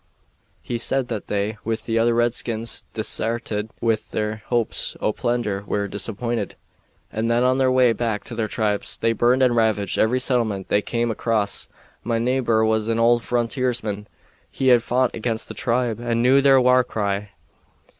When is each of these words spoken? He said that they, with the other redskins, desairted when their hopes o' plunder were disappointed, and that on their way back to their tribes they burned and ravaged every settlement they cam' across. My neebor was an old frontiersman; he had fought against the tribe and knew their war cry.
He 0.63 0.79
said 0.79 1.09
that 1.09 1.27
they, 1.27 1.59
with 1.63 1.85
the 1.85 1.99
other 1.99 2.15
redskins, 2.15 2.85
desairted 2.91 3.69
when 3.81 3.95
their 4.09 4.37
hopes 4.47 4.97
o' 4.99 5.13
plunder 5.13 5.63
were 5.67 5.87
disappointed, 5.87 6.55
and 7.11 7.29
that 7.29 7.43
on 7.43 7.59
their 7.59 7.71
way 7.71 7.93
back 7.93 8.23
to 8.23 8.33
their 8.33 8.47
tribes 8.47 8.97
they 8.97 9.13
burned 9.13 9.43
and 9.43 9.55
ravaged 9.55 9.99
every 9.99 10.19
settlement 10.19 10.69
they 10.69 10.81
cam' 10.81 11.11
across. 11.11 11.69
My 12.03 12.17
neebor 12.17 12.65
was 12.65 12.87
an 12.87 12.97
old 12.99 13.21
frontiersman; 13.21 14.07
he 14.49 14.69
had 14.69 14.81
fought 14.81 15.13
against 15.15 15.47
the 15.49 15.53
tribe 15.53 15.99
and 15.99 16.19
knew 16.23 16.41
their 16.41 16.59
war 16.59 16.83
cry. 16.83 17.29